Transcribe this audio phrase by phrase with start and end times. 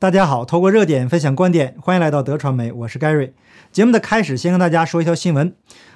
[0.00, 3.32] 大家好，透过热点分享观点，欢迎来到德传媒，我是 Gary。
[3.72, 5.52] 节目的开始，先跟大家说一条新闻：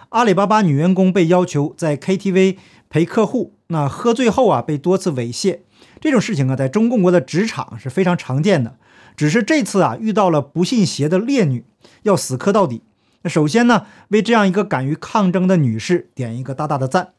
[0.09, 2.57] 阿里巴巴女员工被要求在 KTV
[2.91, 5.61] 陪客户，那喝醉后啊被多次猥亵，
[6.01, 8.75] 这种事情啊在中共国的职场是非常常见的。
[9.15, 11.65] 只是这次啊遇到了不信邪的烈女，
[12.03, 12.83] 要死磕到底。
[13.23, 17.11] 那首先呢，为这样一个敢于抗争的女士点一个大大的赞。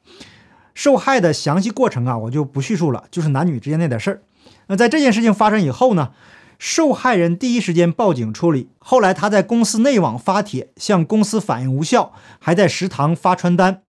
[0.74, 4.22] 受害的详细过程啊我就不叙述了，就是男女之间那点事儿。
[4.68, 6.12] 那在这件事情发生以后呢？
[6.66, 13.82] 受害人第一时间报警处理，后来他在公司内网发帖，向公司反映无效，还在食堂发传单。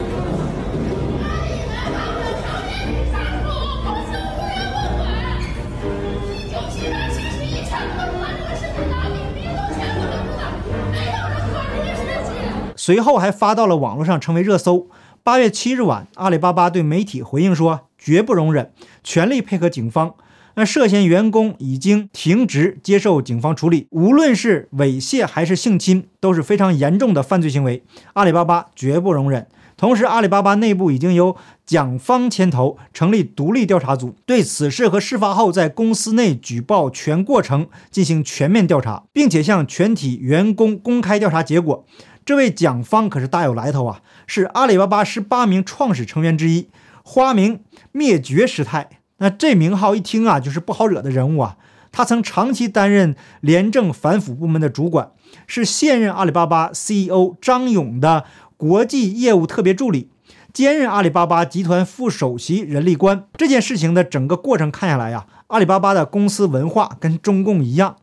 [12.75, 14.89] 随后还发到了网络上，成为热搜。
[15.23, 18.73] 八月七日晚，阿里巴巴对媒体回应说：“绝不容忍，
[19.05, 20.17] 全力配合警方。”
[20.57, 23.89] 那涉嫌员工已经停职，接受警方处理。
[23.91, 29.47] 无论是猥亵还是性侵，都是非常严重的犯罪行为，阿里巴巴绝不容忍。
[29.77, 41.85] 同时，阿里巴巴内部已经由蒋方牵头成立独立调查组，对此事和事发后在公司内举报全过程进行全面调查，并且向全体员工公开调查结果。
[42.25, 46.69] 这位蒋方可是大有来头啊，是阿里巴巴十八名创始成员之一，
[47.03, 48.89] 花名灭绝师太。
[49.19, 51.57] 那这名号一听啊，就是不好惹的人物啊。
[51.93, 55.11] 他曾长期担任廉政反腐部门的主管，
[55.47, 58.25] 是现任阿里巴巴 CEO 张勇的
[58.57, 60.11] 国际业务特别助理，
[60.53, 63.27] 兼任阿里巴巴集团副首席人力官。
[63.37, 67.99] 这件事情的整个过程看下来呀，阿里巴巴的公司文化跟中共一样，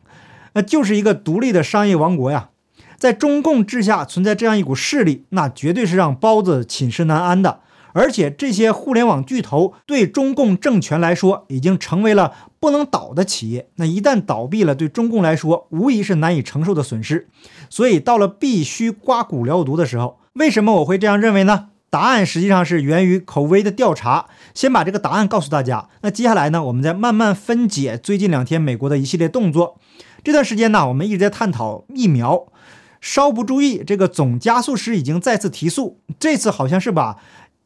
[0.54, 2.48] 那就是一个独立的商业王国呀。
[2.96, 7.60] 在中共治下存在这样一股势力，那绝对是让包子寝食难安的。
[7.92, 13.68] 而且这些互联网巨头对中共政权来说，已经成为了不能倒的企业。
[13.76, 17.28] 那一旦倒闭了，对中共来说，无疑是难以承受的损失。
[17.68, 21.68] 所以到了必须刮骨疗毒的时候，为什么我会这样认为呢？
[21.90, 24.26] 答案实际上是源于口碑的调查。
[24.54, 25.88] 先把这个答案告诉大家。
[26.00, 29.78] 那接下来呢，我们再慢慢分解最近两天美国的一系列动作。
[30.24, 32.46] 这段时间呢，我们一直在探讨疫苗，
[33.02, 36.00] 稍不注意，这个总加速师已经再次提速。
[36.18, 37.18] 这次好像是把。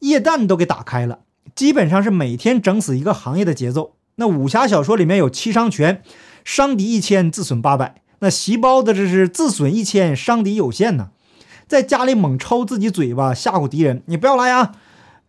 [0.08, 1.20] 液氮都给打开了，
[1.54, 3.94] 基本上是每天整死一个行业的节奏。
[4.16, 6.02] 那武侠小说里面有七伤拳，
[6.44, 8.02] 伤敌一千，自损八百。
[8.20, 11.10] 那习包子这是自损一千，伤敌有限呢，
[11.66, 14.02] 在家里猛抽自己嘴巴，吓唬敌人。
[14.06, 14.72] 你不要来啊！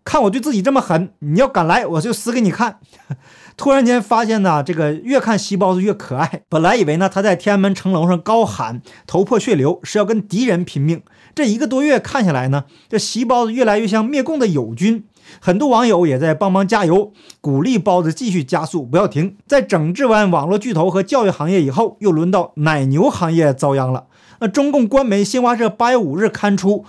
[0.07, 2.79] 看我对自己这么狠，你要敢来，我就死给你看。
[3.57, 6.43] 突然间发现呢，这个越看西包子越可爱。
[6.47, 11.01] 本来以为呢他在天安门城楼上高喊头破血流是要跟敌人拼命，
[11.35, 15.03] 这一个多月看下来呢，这西包子越来越像灭共的友军。
[15.41, 19.35] 很多网友也在帮忙加油，鼓励包子继续加速，不要停。
[19.45, 24.05] 在整治完网络巨头和教育行业以后，又轮到奶牛行业遭殃了。
[24.39, 26.85] 那中共官媒新华社八月五日刊出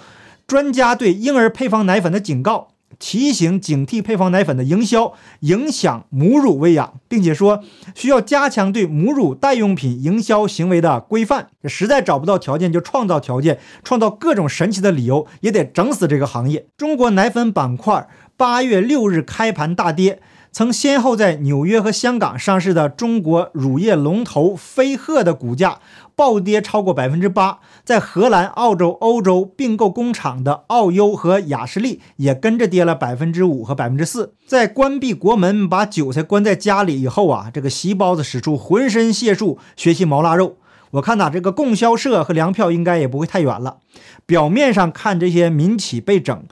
[0.46, 2.68] 专家对婴儿配方奶粉的警告。
[2.98, 7.62] 提醒警惕配方奶粉的营销影响母乳喂养，并且说
[7.94, 11.48] 需要加强对母乳代用品营销行为的规范。
[11.64, 16.66] 实在找不到条件，就创造条件，创造各种神奇的理由，也得整死这个行业。
[16.76, 20.20] 中国奶粉板块八月六日开盘大跌。
[20.50, 25.78] 曾先后在纽约和香港上市的中国乳业龙头飞鹤的股价
[26.16, 34.34] 暴跌超过百分之八，在荷兰、澳洲、欧洲并购工厂的澳优和雅士利也跟着跌了百分之五和百分之四。
[34.46, 40.56] 在关闭国门、把韭菜关在家里以后啊，这个席包子使出浑身解数学习毛腊肉。
[40.92, 43.76] 我看呐，这个供销社和粮票应该也不会太远了。
[44.24, 46.42] 表面上看这些民企被整，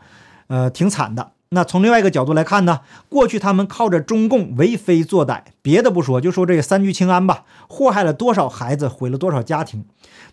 [0.49, 1.33] 呃，挺惨的。
[1.51, 9.85] 那从另外一个角度来看呢，过去他们靠着中共为非作歹，别的不说，就说这个三聚氰胺吧，祸害了多少孩子，毁了多少家庭，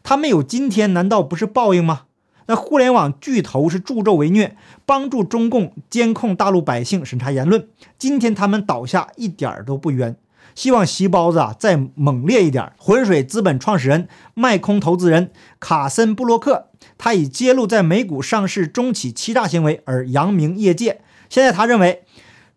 [0.01, 2.01] 他们有今天难道不是报应吗？
[2.47, 10.17] 那互联网巨头是助纣为虐，帮助中共监控大陆百姓，审查言论，今天他们倒下一点都不冤。
[10.55, 12.73] 希望席包子啊再猛烈一点。
[12.77, 16.67] 浑水资本创始人、卖空投资人卡森布洛克，
[16.97, 20.99] 他以揭露在美股上市中企欺诈行为而扬名业界。
[21.33, 22.03] 现在他认为，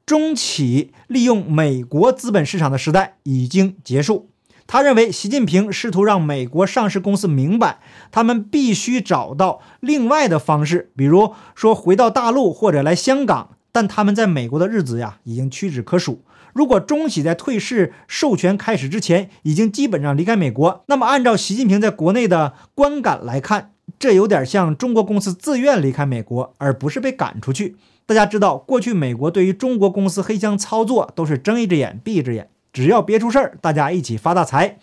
[0.05, 4.29] 中企利用美国资本市场的时代已经结束。
[4.67, 7.79] 他认为，习近平试图让美国上市公司明白，
[8.13, 13.57] 他们必须找到另外的方式，比如说回到大陆或者来香港。
[13.73, 16.23] 但他们在美国的日子呀，已经屈指可数。
[16.53, 27.77] 如果中企在退市授权开始之前已经基本上离开美国，那么按照习近平在国内的观感来看，这有点像中国公司自愿离开美国，而不是被赶出去。
[28.07, 34.79] 大家知道，过去美国对于中国公司黑箱操作都是睁一只眼闭一只眼，只要别出事儿，大家一起发大财。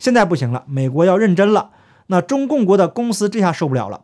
[0.00, 1.70] 现在不行了，美国要认真了。
[2.08, 4.02] 那中共国的公司这下受不了了，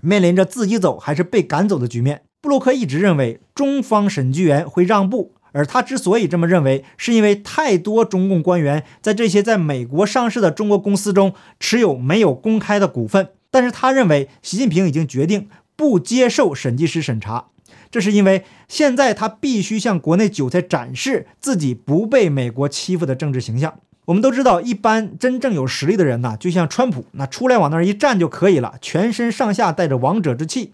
[0.00, 2.22] 面临着自己走还是被赶走的局面。
[2.40, 13.28] 布鲁克一直认为中方审计员会让步，而他之所以这么认为，是因为太多中共官员在这些在美国上市的中国公司中持有没有公开的股份。
[13.50, 17.48] 但是他认为习近平已经决定不接受审计师审查，
[17.90, 23.74] 这是因为现在他必须向国内韭菜展示自己不被美国欺负的政治形象。
[24.06, 30.72] 我们都知道，一般真正有实力的人呐，就像川普，那出来往那儿一站就可以了，全身上下带着王者之气。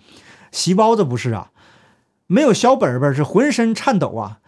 [0.50, 1.50] 习包子不是啊，
[2.26, 4.38] 没有小本本，是浑身颤抖啊。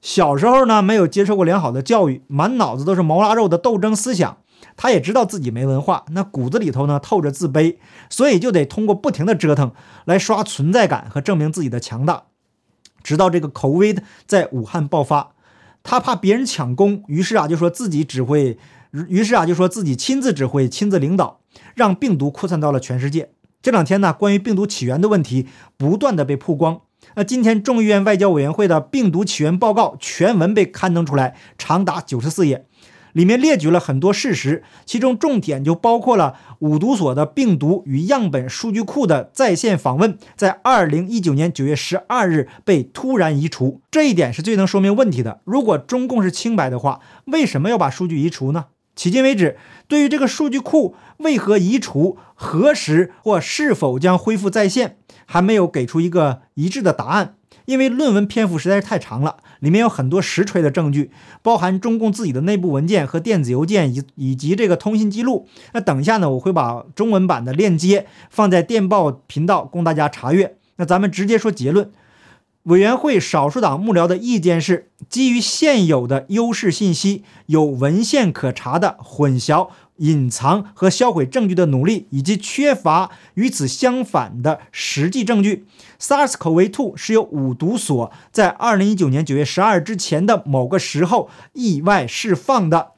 [0.00, 4.38] 小时候呢，没有接受过良好的教育，满脑子都是毛腊肉的斗争思想。
[4.76, 7.76] 他也知道自己没文化，那骨子里头呢透着自卑，
[8.08, 9.72] 所以就得通过不停的折腾
[10.04, 12.24] 来刷存在感和证明自己的强大。
[13.02, 13.96] 直到这个口味
[14.26, 15.32] 在武汉爆发。
[15.82, 18.58] 他怕别人抢功，于是啊就说自己指挥，
[19.08, 21.40] 于是啊就说自己亲自指挥、亲自领导，
[21.74, 23.30] 让病毒扩散到了全世界。
[23.62, 25.48] 这两天呢，关于病毒起源的问题
[25.78, 26.82] 不断的被曝光。
[27.14, 32.66] 那今天众议院外交委员会的病毒起源报告全文被刊登出来，长达九十四页。
[33.12, 45.40] 里面列举了很多事实，其中重点就包括了五毒所的病毒与样本数据库的在线访问，在二零一九年九月十二日被突然移除，这一点是最能说明问题的。
[45.44, 48.66] 如果中共是清白的话，为什么要把数据移除呢？
[48.96, 49.56] 迄今为止，
[49.88, 57.36] 对于这个数据库为何移除、何时或是否将恢复在线，还没有给出一个一致的答案。
[57.70, 65.46] 因为论文篇幅实在是太长了，里面有很多实锤的证据，包含中共自己的内部文件和电子邮件以以及这个通信记录。
[65.72, 70.56] 那等一下呢，我会把中文版的链接放在电报频道供大家查阅。
[70.78, 71.92] 那咱们直接说结论，
[72.64, 79.68] 委员会少数党幕僚的意见是，基于现有的优势信息，有文献可查的混淆。
[80.00, 85.64] 隐藏和销毁证据的努力，以及缺乏与此相反的实际证据。
[85.98, 92.92] SARS-CoV-2 是由五毒所在二零一九年九月十二日之前的某个时候意外释放的。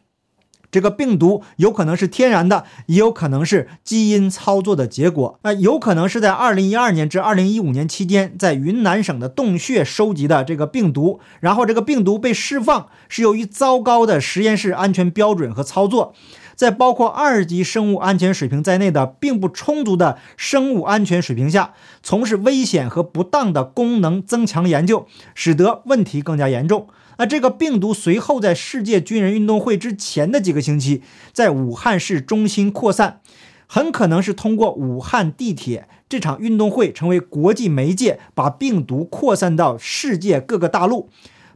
[0.71, 5.39] 这个病毒有可能是天然的，也有可能是基因操作的结果。
[5.43, 16.15] 那有可能是在二零一二年至二零一五年期间，在云南省的洞穴收集的这个病毒，然后这个病毒被释放，是由于糟糕的实验室安全标准和操作。
[16.55, 26.89] 在包括二级生物安全水平在内的并不充足的生物安全水平下，从事危险和不当的功能增强研究，使得问题更加严重。
[27.19, 31.03] 那这个病毒随后在世界军人运动会之前的几个星期，
[31.33, 33.21] 在武汉市中心扩散，
[33.67, 41.11] 很可能是通过武汉地铁这场运动会成为国际媒介，把病毒扩散到世界各个大陆。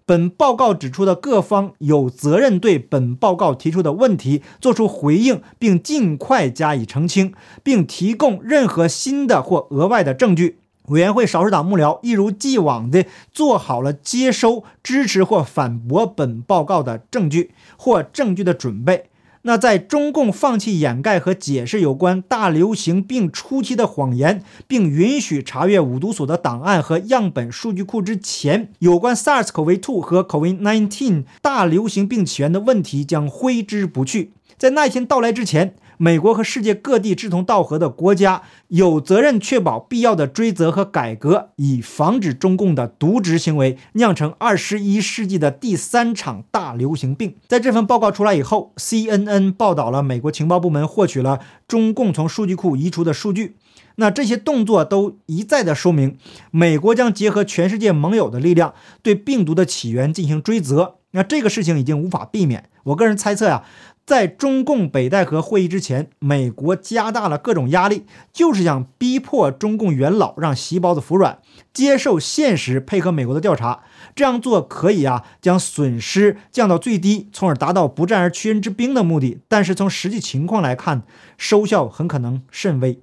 [0.06, 10.61] 本报告指出的各方有责任对本报告提出的问题作出回应，并尽快加以澄清，并提供任何新的或额外的证据。
[10.91, 19.11] 委员会少数党幕僚一如既往地做好了接收、支持或反驳本报告的证据或证据的准备。
[19.47, 34.33] 那在中共放弃掩盖和解释有关大流行病初期的谎言，并允许查阅五毒所的档案和样本数据库之前，有关 SARS-CoV-2 和 COVID-19 大流行病起源的问题将挥之不去。
[34.59, 35.77] 在那一天到来之前。
[35.99, 47.37] 美国和世界各地志同道合的国家有责任确保必要的追责和改革，以防止中共的渎职行为酿成二十一世纪的第三场大流行病。
[47.49, 53.57] 在这份报告出来以后，CNN 报道了美国情报部门获取了中共从数据库移除的数据。
[53.99, 56.19] 那这些动作都一再的说明，
[56.50, 60.97] 美国将结合全世界盟友的力量，对病毒的起源进行追责。
[61.12, 62.69] 那这个事情已经无法避免。
[62.85, 63.65] 我个人猜测呀。
[64.07, 71.41] 在中共北戴河会议之前，美国加大了各种压力，就是想逼迫中共元老让习包子服软，
[71.75, 73.83] 接受现实，配合美国的调查。
[74.15, 79.41] 这样做可以啊，将损失降到最低，从而达到不战而屈人之兵的目的。
[79.49, 81.03] 但是从实际情况来看，
[81.37, 83.01] 收效很可能甚微。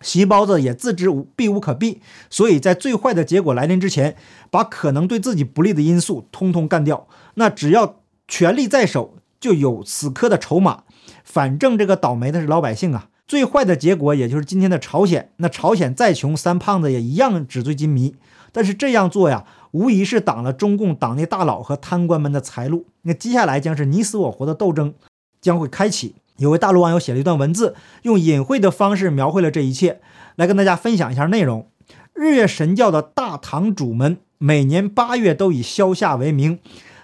[0.00, 4.14] 习包子也自知无避无可避，所以在最坏的结果来临之前，
[4.48, 7.08] 把可能对自己不利的因素通通干掉。
[7.34, 7.96] 那只要
[8.28, 9.16] 权力在手。
[9.44, 10.84] 就有死磕的筹码，
[11.22, 13.08] 反正这个倒霉的是老百姓啊。
[13.28, 18.16] 最坏的结果也就是今天的朝鲜，那朝鲜再穷，三胖子也一样纸醉金迷。
[18.52, 22.86] 但是这样做呀，无疑是挡了中共党内大佬和贪官们的财路。
[23.02, 24.94] 那接下来将是你死我活的斗争
[25.42, 26.14] 将会开启。
[26.38, 27.74] 有位大陆网友写了一段文字，
[28.04, 30.00] 用隐晦的方式描绘了这一切，
[30.36, 31.68] 来跟大家分享一下内容。
[32.14, 36.58] 日月神教的大堂主们每年八月都以消夏为名，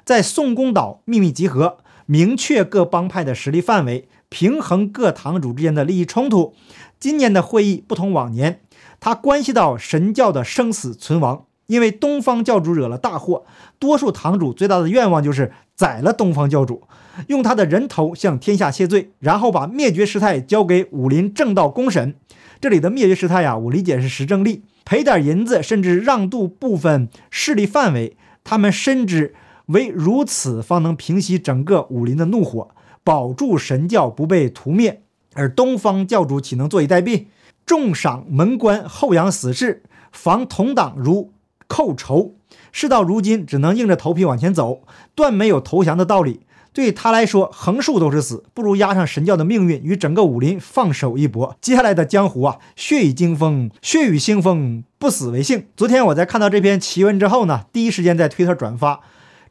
[0.06, 1.76] 在宋公岛秘密集合。
[2.11, 6.55] 明确各帮派的实力范围，平衡各堂主之间的利益冲突。
[6.99, 8.62] 今年的会议不同往年，
[8.99, 11.45] 它关系到神教的生死存亡。
[11.69, 13.45] 因为东方教主惹了大祸，
[13.79, 16.83] 多数堂主最大的愿望就是宰了东方教主，
[17.29, 22.17] 用他的人头向天下谢罪，然后把灭绝师太交给武林正道公审。
[22.61, 28.17] 这里的灭绝师太呀，我理解是石正丽，赔点银子，甚至让渡部分势力范围。
[28.43, 29.33] 他们深知
[29.70, 32.70] 唯如此，方能平息整个武林的怒火，
[33.02, 35.02] 保住神教不被屠灭。
[35.34, 37.26] 而东方教主岂能坐以待毙？
[37.64, 41.32] 重赏门官，厚养死士，防同党如。
[41.68, 42.34] 寇仇，
[42.72, 44.80] 事到如今只能硬着头皮往前走，
[45.14, 46.40] 断没有投降的道理。
[46.72, 51.56] 对他来说，横竖都是死，不如押上神教的命运，与整个武林放手一搏。
[51.60, 55.66] 接下来的江湖啊，血雨腥风，血雨腥风，不死为幸。
[55.76, 59.00] 昨天我在看到这篇奇文之后呢，第一时间在推特转发，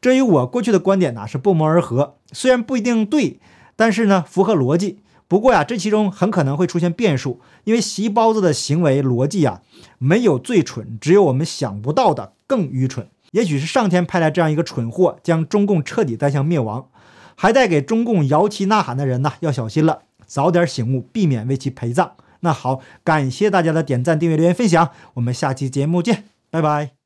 [0.00, 2.16] 这与我过去的观点呢是不谋而合。
[2.32, 3.38] 虽然不一定对，
[3.76, 5.00] 但是呢符合逻辑。
[5.28, 9.62] 不过呀，这其中很可能会出现变数，因为席包子的行为逻辑啊，
[9.98, 13.08] 没有最蠢，只有我们想不到的更愚蠢。
[13.30, 16.88] 也许是上天派来这样一个蠢货，将中共彻底带向灭亡。
[17.36, 22.12] 还带给中共摇旗呐喊的人呢，要小心了，早点醒悟，避免为其陪葬。
[22.40, 26.99] 那好，感谢大家的点赞、订阅、留言、分享，我们下期节目见，拜拜。